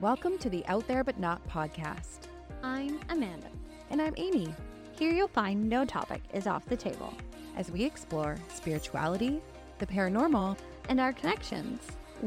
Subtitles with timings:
[0.00, 2.20] Welcome to the Out There But Not podcast.
[2.62, 3.48] I'm Amanda.
[3.90, 4.54] And I'm Amy,
[4.98, 7.12] Here you'll find no topic is off the table,
[7.54, 9.42] as we explore spirituality,
[9.78, 10.56] the paranormal,
[10.88, 11.82] and our connections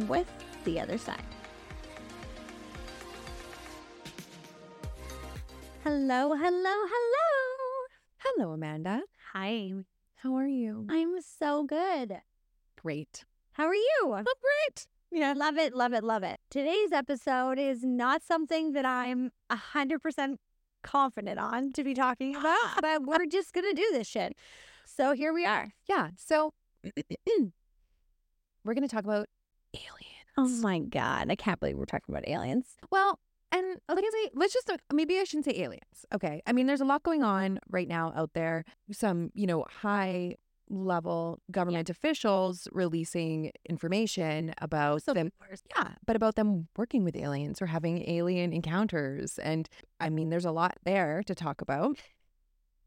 [0.08, 0.28] with
[0.66, 1.26] the other side.
[5.84, 7.88] Hello, hello, hello.
[8.18, 9.02] Hello, Amanda.
[9.34, 9.86] Hi, Amy.
[10.18, 10.86] How are you?
[10.92, 12.22] I'm so good.
[12.80, 13.26] Great.
[13.54, 14.14] How are you?
[14.14, 14.88] I'm great.
[15.12, 15.34] Yeah.
[15.36, 16.40] Love it, love it, love it.
[16.54, 20.36] Today's episode is not something that I'm 100%
[20.84, 24.36] confident on to be talking about, but we're just going to do this shit.
[24.86, 25.72] So here we are.
[25.90, 26.10] Yeah.
[26.16, 26.54] So
[28.64, 29.26] we're going to talk about
[29.76, 30.60] oh aliens.
[30.62, 31.32] Oh my God.
[31.32, 32.68] I can't believe we're talking about aliens.
[32.92, 33.18] Well,
[33.52, 36.06] and like I say, let's just maybe I shouldn't say aliens.
[36.14, 36.44] Okay.
[36.46, 38.64] I mean, there's a lot going on right now out there.
[38.92, 40.36] Some, you know, high
[40.74, 45.32] level government officials releasing information about them.
[45.76, 49.38] Yeah, but about them working with aliens or having alien encounters.
[49.40, 51.98] And I mean, there's a lot there to talk about.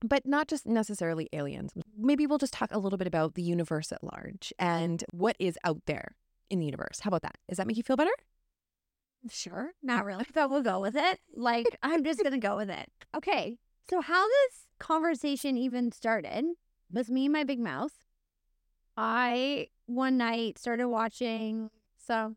[0.03, 1.73] But not just necessarily aliens.
[1.97, 5.59] Maybe we'll just talk a little bit about the universe at large and what is
[5.65, 6.17] out there
[6.50, 7.00] in the universe.
[7.00, 7.37] How about that?
[7.48, 8.11] Does that make you feel better?
[9.31, 11.21] Sure, not really, but we'll go with it.
[11.34, 12.91] Like, I'm just going to go with it.
[13.17, 13.59] Okay.
[13.89, 16.45] So, how this conversation even started
[16.92, 17.92] was me and my big mouth.
[18.97, 22.37] I, one night, started watching some,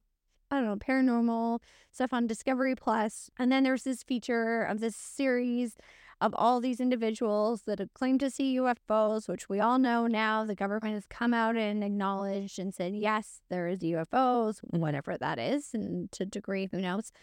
[0.51, 1.59] I don't know, paranormal
[1.91, 5.77] stuff on Discovery Plus, And then there's this feature of this series
[6.21, 10.43] of all these individuals that have claimed to see UFOs, which we all know now
[10.43, 15.39] the government has come out and acknowledged and said, yes, there is UFOs, whatever that
[15.39, 17.13] is, and to degree, who knows.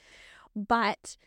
[0.54, 1.18] But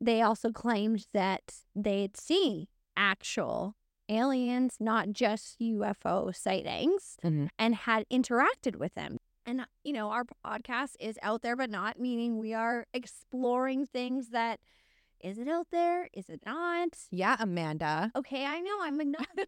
[0.00, 3.76] they also claimed that they'd seen actual
[4.08, 7.48] aliens, not just UFO sightings, Mhm.
[7.58, 9.18] and had interacted with them.
[9.44, 14.30] And, you know, our podcast is out there, but not meaning we are exploring things
[14.30, 14.60] that
[15.20, 16.10] is it out there?
[16.12, 16.90] Is it not?
[17.10, 18.12] Yeah, Amanda.
[18.14, 19.46] Okay, I know I'm acknowledging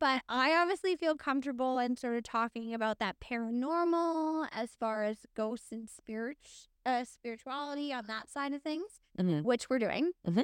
[0.00, 5.18] but I obviously feel comfortable in sort of talking about that paranormal as far as
[5.34, 6.38] ghosts and spirit,
[6.84, 9.44] uh, spirituality on that side of things Mhm.
[9.44, 10.42] which we're doing, Mhm.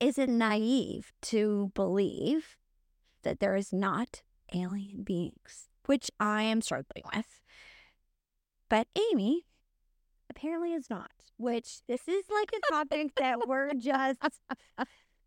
[0.00, 2.56] is it naive to believe
[3.24, 4.22] that there is not
[4.54, 7.40] alien beings, which I am struggling with.
[8.68, 9.44] But Amy
[10.30, 14.18] apparently is not, which this is like a topic that we're just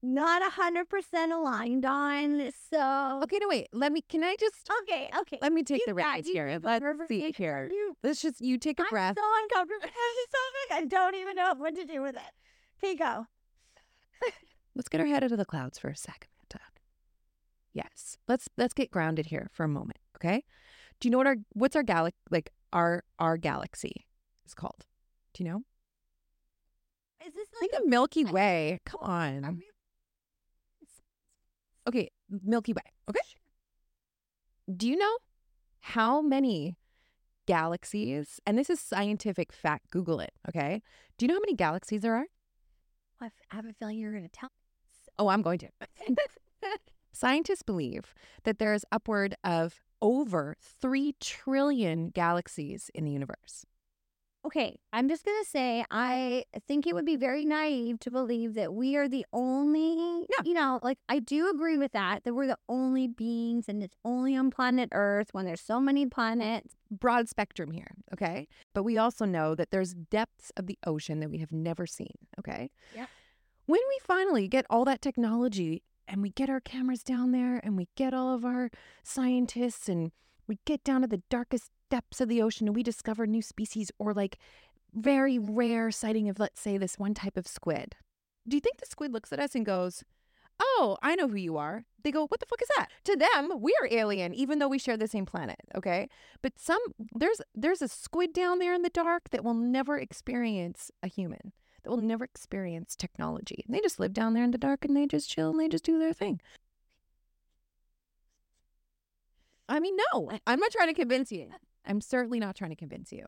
[0.04, 2.52] not a hundred percent aligned on.
[2.72, 3.68] So Okay, no, wait.
[3.74, 5.40] Let me, can I just, okay, okay.
[5.42, 6.60] let me take You the you here.
[6.64, 7.70] Let's see here.
[7.72, 9.16] You- Let's just, you take a I'm breath.
[9.18, 10.84] so uncomfortable with this topic.
[10.84, 12.84] I don't even know what to do with it.
[12.84, 13.26] Okay, go.
[14.76, 16.30] Let's get our head out of the clouds for a second.
[17.74, 18.18] Yes.
[18.28, 20.44] Let's let's get grounded here for a moment, okay?
[21.00, 24.08] Do you know what our what's our galaxy like our our galaxy
[24.46, 24.86] is called?
[25.34, 25.62] Do you know?
[27.26, 28.80] Is this like think the Milky Way.
[28.86, 29.62] Come on.
[31.88, 32.10] Okay,
[32.44, 32.82] Milky Way.
[33.10, 33.20] Okay.
[34.76, 35.18] Do you know
[35.80, 36.78] how many
[37.46, 38.42] galaxies?
[38.46, 39.92] And this is scientific fact.
[39.92, 40.34] Google it.
[40.50, 40.82] Okay.
[41.18, 42.26] Do you know how many galaxies there are?
[43.22, 44.52] I have a feeling you're going to tell.
[45.18, 45.70] Oh, I'm going to.
[47.22, 48.14] Scientists believe
[48.44, 53.66] that there is upward of over 3 trillion galaxies in the universe.
[54.46, 58.54] Okay, I'm just going to say I think it would be very naive to believe
[58.54, 60.44] that we are the only, Yeah.
[60.46, 63.98] you know, like I do agree with that, that we're the only beings and it's
[64.06, 66.76] only on planet Earth when there's so many planets.
[66.92, 68.48] Broad spectrum here, okay?
[68.76, 72.14] But we also know that there's depths of the ocean that we have never seen,
[72.38, 72.70] okay?
[72.96, 73.08] Yeah.
[73.66, 77.78] When we finally get all that technology and we get our cameras down there and
[77.78, 78.70] we get all of our
[79.04, 80.12] scientists and
[80.48, 83.92] we get down to the darkest depths of the ocean and we discover new species
[84.00, 84.38] or like
[84.94, 87.96] very rare sighting of let's say this one type of squid.
[88.48, 90.04] Do you think the squid looks at us and goes,
[90.60, 93.62] "Oh, I know who you are." They go, "What the fuck is that?" To them,
[93.62, 96.08] we are alien even though we share the same planet, okay?
[96.42, 96.82] But some
[97.14, 101.52] there's there's a squid down there in the dark that will never experience a human.
[101.88, 103.64] That will never experience technology.
[103.70, 105.86] They just live down there in the dark and they just chill and they just
[105.86, 106.42] do their thing.
[109.70, 111.48] I mean, no, I'm not trying to convince you.
[111.86, 113.26] I'm certainly not trying to convince you.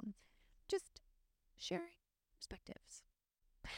[0.67, 0.99] Just
[1.55, 1.85] sharing
[2.35, 3.03] perspectives.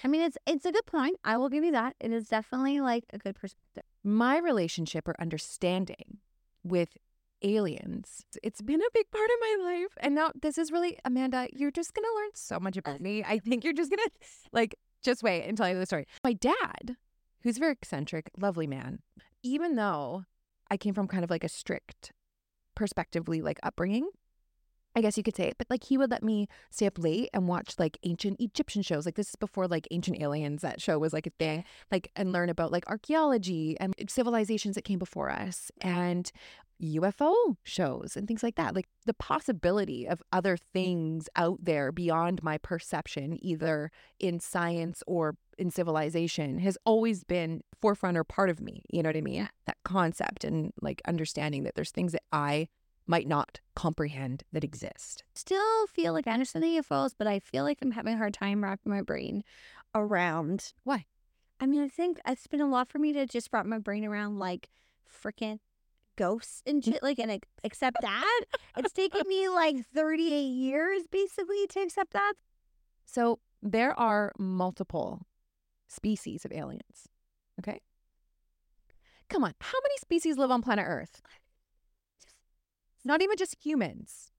[0.04, 1.18] I mean, it's it's a good point.
[1.24, 1.96] I will give you that.
[2.00, 3.84] It is definitely like a good perspective.
[4.04, 6.18] My relationship or understanding
[6.64, 6.98] with
[7.44, 9.98] aliens, it's been a big part of my life.
[10.00, 13.24] And now this is really, Amanda, you're just going to learn so much about me.
[13.24, 14.12] I think you're just going to,
[14.52, 16.08] like, just wait and tell you the story.
[16.24, 16.98] My dad,
[17.44, 19.00] who's very eccentric, lovely man,
[19.44, 20.26] even though
[20.70, 22.12] I came from kind of like a strict,
[22.76, 24.10] perspectively like upbringing,
[24.96, 27.30] I guess you could say it, but like he would let me stay up late
[27.34, 29.06] and watch like ancient Egyptian shows.
[29.06, 31.64] Like this is before like Ancient Aliens, that show was like a thing.
[31.92, 36.30] Like and learn about like archaeology and civilizations that came before us and
[36.82, 38.76] UFO shows and things like that.
[38.76, 45.36] Like the possibility of other things out there beyond my perception, either in science or
[45.58, 48.84] in civilization, has always been forefront or part of me.
[48.90, 49.50] You know what I mean?
[49.66, 52.68] That concept and like understanding that there's things that I
[53.08, 55.24] might not comprehend that exist.
[55.34, 58.34] Still feel like I understand the UFOs, but I feel like I'm having a hard
[58.34, 59.44] time wrapping my brain
[59.94, 60.74] around.
[60.84, 61.06] Why?
[61.60, 64.06] I mean, I think it's been a lot for me to just wrap my brain
[64.06, 64.70] around like
[65.08, 65.60] freaking
[66.22, 68.42] ghosts and shit, like, and accept that.
[68.78, 72.34] it's taken me like 38 years basically to accept that.
[73.08, 75.26] So there are multiple
[75.88, 77.08] species of aliens.
[77.60, 77.82] Okay.
[79.30, 79.54] Come on.
[79.62, 81.22] How many species live on planet Earth?
[83.04, 84.32] Not even just humans.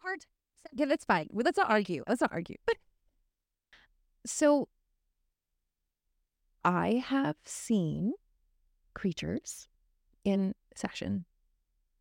[0.00, 0.26] Hard.
[0.72, 1.26] Yeah, that's fine.
[1.32, 2.04] Well, let's not argue.
[2.06, 2.56] Let's not argue.
[2.66, 2.76] But
[4.24, 4.68] so
[6.64, 8.12] I have seen
[8.94, 9.68] creatures
[10.24, 11.24] in session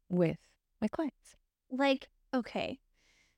[0.10, 0.38] with
[0.82, 1.36] my clients
[1.72, 2.80] Like, okay.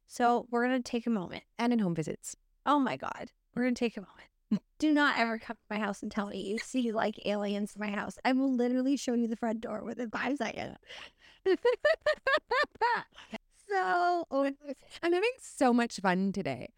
[0.08, 1.44] So we're going to take a moment.
[1.58, 2.36] and in home visits.
[2.66, 3.32] Oh my God.
[3.56, 4.64] We're going to take a moment.
[4.80, 7.82] Do not ever come to my house and tell me you see like aliens in
[7.82, 8.18] my house.
[8.26, 10.78] I will literally show you the front door with within five seconds.
[13.70, 14.52] so, oh,
[15.04, 16.74] I'm having so much fun today.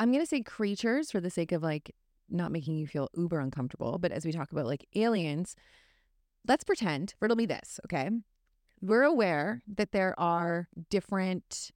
[0.00, 1.94] I'm going to say creatures for the sake of like
[2.28, 3.98] not making you feel uber uncomfortable.
[3.98, 5.56] But as we talk about like aliens,
[6.46, 8.10] let's pretend riddle me this, okay?
[8.80, 11.72] We're aware that there are different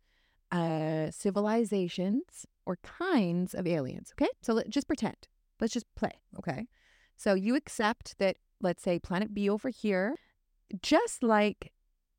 [0.50, 4.30] uh, civilizations or kinds of aliens, okay?
[4.42, 5.28] So let, just pretend.
[5.60, 6.66] Let's just play, okay?
[7.16, 10.16] So you accept that, let's say, planet B over here,
[10.80, 11.72] just like,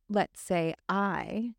[0.09, 1.51] let's say, I,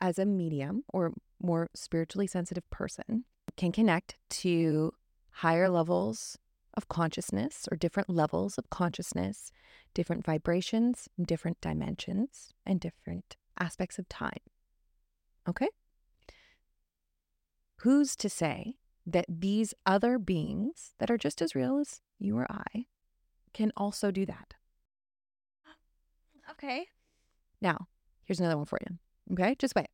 [0.00, 3.24] as a medium or more spiritually sensitive person,
[3.56, 4.92] can connect to
[5.30, 6.38] higher levels
[6.76, 9.50] of consciousness or different levels of consciousness,
[9.94, 14.40] different vibrations, different dimensions, and different aspects of time.
[15.48, 15.68] Okay?
[17.78, 18.76] Who's to say
[19.06, 22.86] that these other beings that are just as real as you or I
[23.52, 24.54] can also do that?
[26.50, 26.86] okay.
[27.60, 27.88] Now,
[28.24, 28.98] here's another one for you.
[29.32, 29.54] Okay?
[29.58, 29.88] Just wait.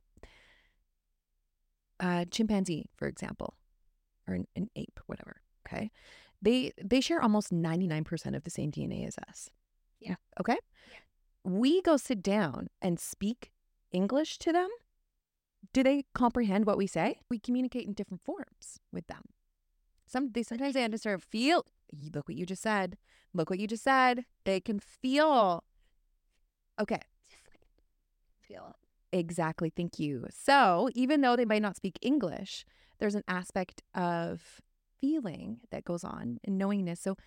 [1.99, 3.55] A chimpanzee, for example,
[4.27, 5.41] or an, an ape, whatever.
[5.67, 5.91] Okay.
[6.41, 9.49] They they share almost 99% of the same DNA as us.
[9.99, 10.15] Yeah.
[10.39, 10.57] Okay?
[11.43, 13.51] We go sit down and speak
[13.91, 14.69] English to them.
[15.73, 17.19] Do they comprehend what we say?
[17.29, 19.23] We communicate in different forms with them.
[20.07, 21.65] Some they sometimes they understand feel
[22.13, 22.97] look what you just said.
[23.33, 24.25] Look what you just said.
[24.43, 25.63] They can feel.
[26.79, 27.01] Okay.
[28.41, 28.75] Feel
[29.13, 29.69] Exactly.
[29.69, 30.27] Thank you.
[30.31, 32.65] So, even though they might not speak English,
[32.99, 34.61] there's an aspect of
[35.01, 37.01] feeling that goes on and knowingness.
[37.01, 37.17] So,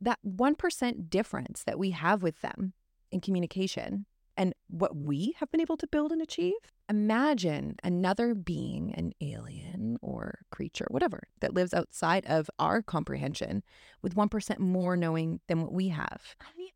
[0.00, 2.72] that 1% difference that we have with them
[3.10, 6.54] in communication and what we have been able to build and achieve,
[6.88, 13.64] imagine another being, an alien or creature, whatever, that lives outside of our comprehension
[14.00, 16.36] with 1% more knowing than what we have.
[16.40, 16.68] I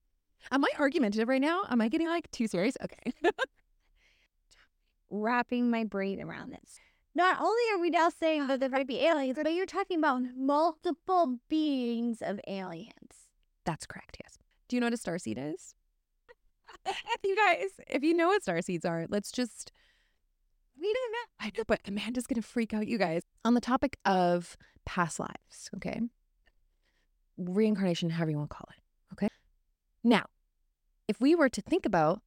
[0.50, 1.62] Am I argumentative right now?
[1.70, 2.76] Am I getting like too serious?
[2.82, 3.12] Okay.
[5.12, 6.80] wrapping my brain around this.
[7.14, 10.22] Not only are we now saying that there might be aliens, but you're talking about
[10.36, 13.28] multiple beings of aliens.
[13.64, 14.16] That's correct.
[14.22, 14.38] Yes.
[14.68, 15.74] Do you know what a starseed is?
[17.22, 19.72] you guys, if you know what starseeds are, let's just.
[20.80, 21.46] We don't know.
[21.46, 23.22] I know, but Amanda's going to freak out, you guys.
[23.44, 26.00] On the topic of past lives, okay?
[27.36, 29.28] Reincarnation, however you want to call it, okay?
[30.02, 30.24] Now,
[31.06, 32.22] if we were to think about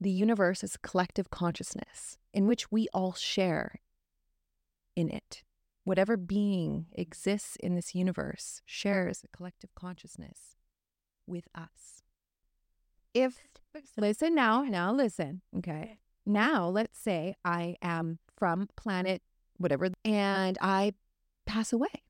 [0.00, 3.80] the universe is collective consciousness in which we all share
[4.94, 5.42] in it,
[5.84, 10.56] whatever being exists in this universe shares a collective consciousness
[11.26, 12.02] with us.
[13.14, 13.38] If
[13.96, 15.42] Listen now, now listen.
[15.56, 15.98] Okay.
[16.26, 19.22] Now let's say I am from planet
[19.56, 20.94] whatever and I
[21.46, 22.04] pass away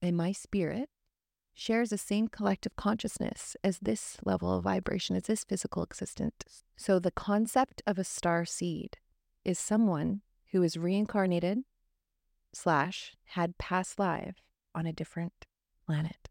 [0.00, 0.88] and my spirit
[1.54, 6.64] shares the same collective consciousness as this level of vibration, as this physical existence.
[6.76, 8.98] So the concept of a star seed
[9.44, 11.58] is someone who is reincarnated
[12.52, 14.36] slash had past life
[14.74, 15.46] on a different
[15.86, 16.28] planet.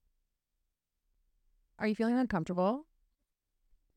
[1.79, 2.85] Are you feeling uncomfortable?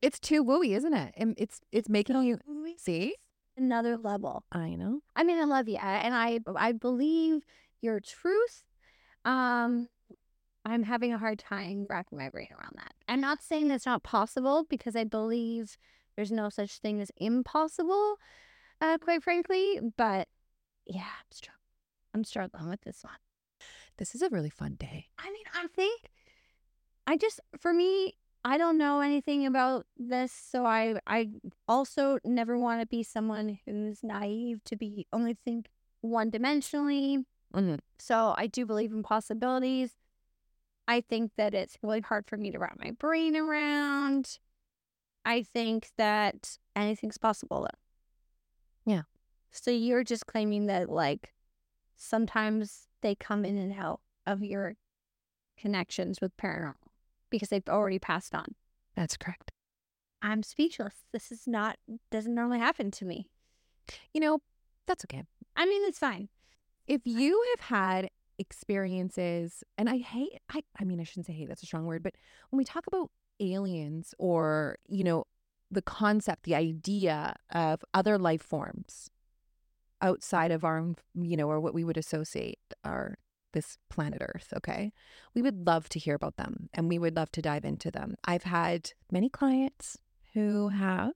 [0.01, 1.13] It's too wooey, isn't it?
[1.17, 2.39] And It's it's making you
[2.77, 3.15] see.
[3.55, 4.43] Another level.
[4.51, 5.01] I know.
[5.15, 7.41] I mean, I love you, and I I believe
[7.81, 8.63] your truth.
[9.25, 9.89] Um,
[10.67, 12.93] I'm having a hard time wrapping my brain around that.
[13.07, 15.77] I'm not saying that's not possible because I believe
[16.17, 18.15] there's no such thing as impossible,
[18.81, 19.79] uh, quite frankly.
[19.95, 20.27] But
[20.85, 21.57] yeah, I'm struggling.
[22.13, 23.13] I'm struggling with this one.
[23.97, 25.07] This is a really fun day.
[25.17, 26.11] I mean, I think
[27.07, 31.29] I just for me, I don't know anything about this, so I I
[31.67, 35.69] also never want to be someone who's naive to be only think
[36.01, 37.23] one dimensionally.
[37.53, 37.79] Mhm.
[37.99, 39.95] So I do believe in possibilities.
[40.87, 44.39] I think that it's really hard for me to wrap my brain around.
[45.25, 48.91] I think that anything's possible though.
[48.91, 49.01] Yeah.
[49.51, 51.33] So you're just claiming that like
[51.97, 54.75] sometimes they come in and out of your
[55.57, 56.75] connections with paranormal
[57.29, 58.55] because they've already passed on.
[58.95, 59.51] That's correct.
[60.21, 60.93] I'm speechless.
[61.11, 61.77] This is not
[62.09, 63.29] doesn't normally happen to me.
[64.13, 64.39] You know,
[64.85, 65.23] that's okay.
[65.55, 66.29] I mean, it's fine.
[66.87, 71.47] If you have had experiences, and I hate, I, I mean, I shouldn't say hate,
[71.47, 72.15] that's a strong word, but
[72.49, 75.25] when we talk about aliens or, you know,
[75.69, 79.09] the concept, the idea of other life forms
[80.01, 83.17] outside of our, you know, or what we would associate our
[83.53, 84.91] this planet Earth, okay?
[85.33, 88.15] We would love to hear about them and we would love to dive into them.
[88.25, 89.97] I've had many clients
[90.33, 91.13] who have.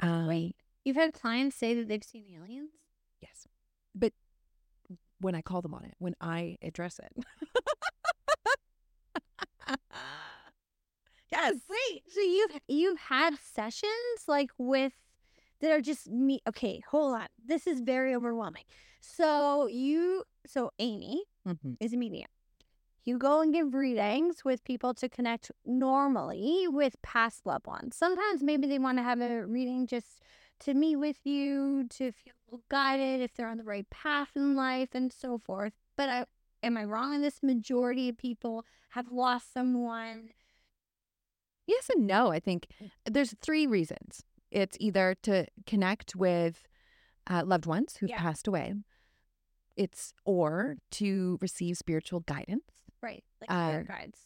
[0.00, 2.70] Um, Wait, you've had clients say that they've seen aliens?
[3.20, 3.46] Yes.
[3.94, 4.12] But
[5.24, 7.24] when I call them on it, when I address it.
[11.32, 11.54] yes.
[11.68, 14.92] Wait, so you've you've had sessions like with
[15.60, 16.40] that are just me.
[16.48, 17.26] Okay, hold on.
[17.44, 18.64] This is very overwhelming.
[19.00, 21.74] So you, so Amy Mm-hmm.
[21.80, 22.28] is a medium.
[23.04, 27.96] You go and give readings with people to connect normally with past loved ones.
[27.96, 30.22] Sometimes maybe they want to have a reading just
[30.64, 34.90] to meet with you, to feel guided if they're on the right path in life
[34.92, 35.72] and so forth.
[35.96, 36.24] But I,
[36.62, 37.42] am I wrong in this?
[37.42, 40.30] Majority of people have lost someone.
[41.66, 42.30] Yes and no.
[42.30, 42.66] I think
[43.10, 44.22] there's three reasons.
[44.50, 46.66] It's either to connect with
[47.26, 48.18] uh, loved ones who've Yeah.
[48.20, 48.74] passed away.
[49.76, 52.70] It's or to receive spiritual guidance.
[53.02, 53.24] Right.
[53.40, 54.18] Like Uh, guides.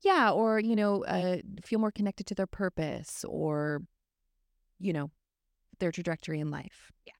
[0.00, 3.82] Yeah, or you know, uh, feel more connected to their purpose, or
[4.78, 5.10] you know,
[5.78, 6.92] their trajectory in life.
[7.06, 7.12] Yeah.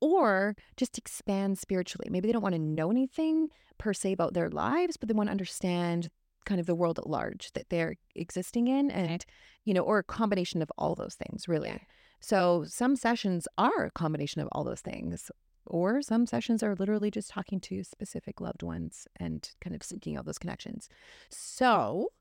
[0.00, 2.08] Or just expand spiritually.
[2.10, 5.28] Maybe they don't want to know anything per se about their lives, but they want
[5.28, 6.10] to understand
[6.44, 9.26] kind of the world at large that they're existing in, and
[9.64, 11.68] you know, or a combination of all those things, really.
[11.68, 11.78] Yeah.
[12.20, 15.30] So some sessions are a combination of all those things.
[15.66, 20.16] Or some sessions are literally just talking to specific loved ones and kind of seeking
[20.16, 20.88] out those connections.
[21.28, 22.12] So,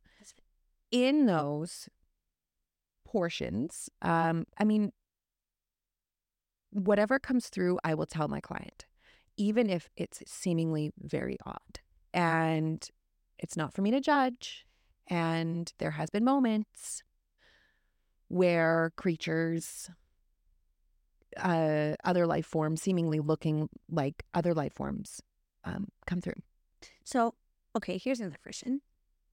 [0.91, 1.87] in those
[3.05, 4.91] portions, um, I mean,
[6.75, 8.85] whatever comes through, I will tell my client,
[9.37, 11.79] even if it's seemingly very odd.
[12.13, 12.87] And
[13.39, 14.65] it's not for me to judge.
[15.07, 17.01] And there has been moments
[18.27, 19.89] where creatures,
[21.37, 25.21] uh, other life forms, seemingly looking like other life forms,
[25.63, 26.41] um, come through.
[27.03, 27.35] So,
[27.75, 28.81] okay, here's another question.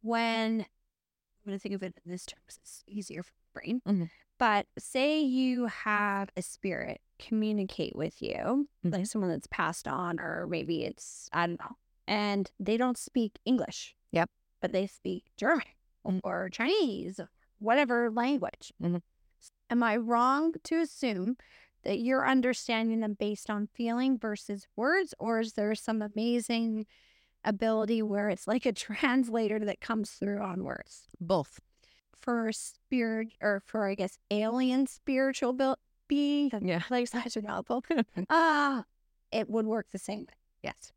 [0.02, 3.60] When I'm going to think of it in this term 'cause it's easier for the
[3.60, 3.80] brain.
[3.86, 4.10] Mhm.
[4.42, 8.92] But say you have a spirit communicate with you, Mhm.
[8.92, 11.76] like someone that's passed on, or maybe it's, I don't know,
[12.08, 13.94] and they don't speak English.
[14.10, 14.28] Yep.
[14.60, 15.68] But they speak German
[16.04, 16.20] Mhm.
[16.24, 17.20] or Chinese,
[17.60, 18.72] whatever language.
[18.82, 19.02] Mhm.
[19.70, 21.36] Am I wrong to assume
[21.82, 26.84] that you're understanding them based on feeling versus words, or is there some amazing
[27.44, 28.72] ability where it's like a
[29.52, 31.60] translator that comes through on words Both.
[32.22, 36.50] For spirit or for I guess alien spiritual built being?
[36.62, 36.82] Yeah.
[36.90, 37.84] like such a helpful.
[38.30, 38.84] Ah,
[39.30, 40.34] it would work the same way.
[40.62, 40.92] Yes.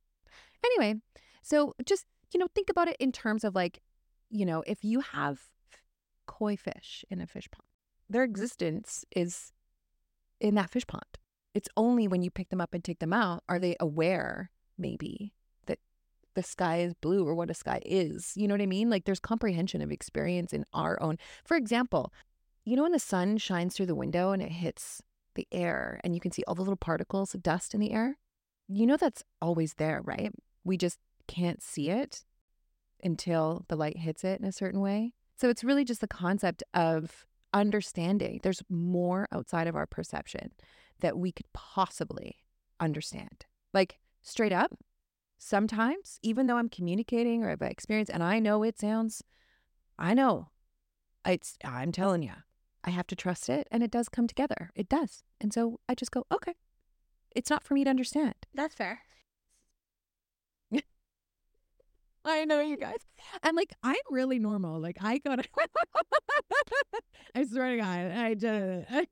[0.63, 1.01] Anyway,
[1.41, 3.81] so just, you know, think about it in terms of like,
[4.29, 5.39] you know, if you have
[6.27, 7.67] koi fish in a fish pond,
[8.09, 9.51] their existence is
[10.39, 11.03] in that fish pond.
[11.53, 15.33] It's only when you pick them up and take them out are they aware, maybe,
[16.35, 18.33] the sky is blue or what a sky is.
[18.35, 18.89] You know what I mean?
[18.89, 21.17] Like there's comprehension of experience in our own.
[21.43, 22.13] For example,
[22.63, 25.01] you know, when the sun shines through the window and it hits
[25.35, 28.17] the air and you can see all the little particles of dust in the air?
[28.67, 30.31] you know that's always there, right?
[30.63, 32.23] We just can't see it
[33.03, 35.13] until the light hits it in a certain way.
[35.37, 40.51] So it's really just the concept of understanding there's more outside of our perception
[41.01, 42.37] that we could possibly
[42.79, 43.45] understand.
[43.73, 44.71] Like straight up,
[45.45, 49.23] sometimes, even though I'm communicating or I've experience and I know it sounds,
[49.97, 50.49] I know
[51.25, 52.33] it's, I'm telling you,
[52.83, 54.71] I have to trust it and it does come together.
[54.75, 55.23] It does.
[55.39, 56.55] And so I just go, okay,
[57.35, 58.33] it's not for me to understand.
[58.53, 59.01] That's fair.
[62.25, 62.99] I know you guys.
[63.43, 64.79] And like I'm really normal.
[64.79, 65.43] Like I gotta
[67.35, 68.89] I swear to God, I just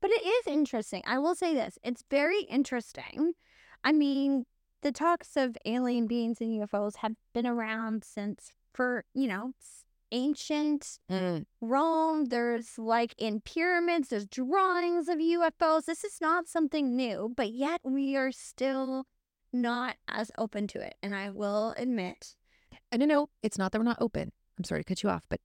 [0.00, 1.02] But it is interesting.
[1.06, 1.78] I will say this.
[1.84, 3.34] It's very interesting.
[3.84, 4.44] I mean,
[4.82, 9.52] the talks of alien beings and UFOs have been around since for, you know,
[10.12, 11.46] ancient Mm.
[11.60, 12.26] Rome.
[12.26, 15.84] There's like in pyramids, there's drawings of UFOs.
[15.84, 19.06] This is not something new, but yet we are still
[19.52, 20.94] not as open to it.
[21.02, 22.34] And I will admit,
[22.92, 23.28] I don't know.
[23.42, 24.32] It's not that we're not open.
[24.58, 25.40] I'm sorry to cut you off, but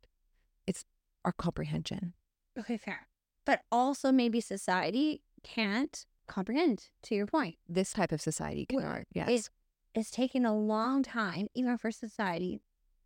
[0.68, 0.84] it's
[1.24, 2.14] our comprehension.
[2.58, 3.08] okay, fair.
[3.46, 7.56] But also maybe society can't comprehend, to your point.
[7.68, 9.04] This type of society Well, cannot.
[9.14, 9.30] Yes.
[9.30, 9.50] It's,
[9.94, 12.62] it's taken a long time, even for society.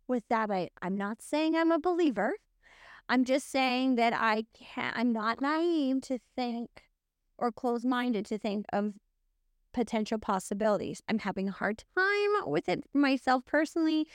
[0.08, 2.34] With that, I, I'm not saying I'm a believer.
[3.08, 6.84] I'm just saying that I can't, I'm not naive to think
[7.38, 8.94] or close minded to think of
[9.72, 11.02] potential possibilities.
[11.08, 14.06] I'm having a hard time with it myself personally,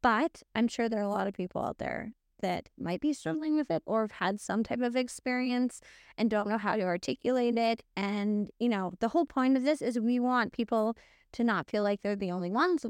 [0.00, 2.12] but I'm sure there are a lot of people out there
[2.42, 5.80] that might be struggling with it or have had some type of experience
[6.18, 7.82] and don't know how to articulate it.
[7.96, 10.96] And, you know, the whole point of this is we want people
[11.32, 12.84] to not feel like they're the only ones.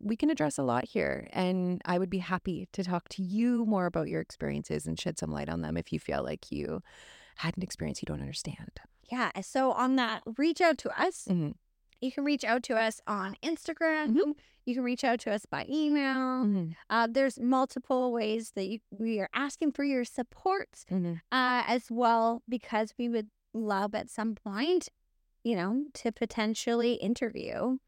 [0.00, 3.64] we can address a lot here and I would be happy to talk to you
[3.66, 6.82] more about your experiences and shed some light on them if you feel like you
[7.36, 8.80] had an experience you don't understand.
[9.10, 9.30] Yeah.
[9.42, 11.28] So on that, reach out to us.
[11.30, 11.54] Mhm.
[12.00, 14.16] You can reach out to us on Instagram.
[14.16, 14.34] Mhm.
[14.64, 16.68] You can reach out to us by email.
[16.88, 21.16] Uh, there's multiple ways that you, we are asking for your support Mhm.
[21.32, 24.88] uh, as well, because we would love at some point,
[25.42, 27.78] you know, to potentially interview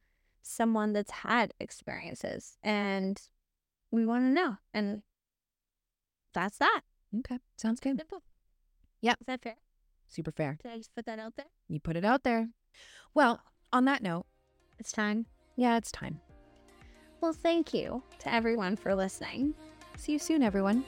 [0.43, 3.29] someone that's had experiences and
[3.91, 4.57] we want to know.
[4.75, 5.03] And
[6.33, 6.83] that's that.
[7.21, 7.39] Okay.
[7.57, 7.97] Sounds good.
[7.99, 8.23] Simple.
[9.01, 9.19] Yep.
[9.21, 9.57] Is that fair?
[10.09, 10.59] Super fair.
[10.63, 11.47] Did I just put that out there?
[11.69, 12.49] You put it out there.
[13.15, 13.41] Well,
[13.73, 14.27] on that note,
[14.79, 15.27] It's time.
[15.57, 16.21] yeah, it's time.
[17.25, 19.55] Well, thank you to everyone for listening.
[19.97, 20.85] See you soon, everyone.